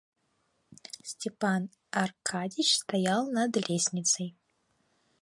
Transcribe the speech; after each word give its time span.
Степан 1.11 1.63
Аркадьич 2.01 2.69
стоял 2.79 3.29
над 3.29 3.55
лестницей. 3.69 4.35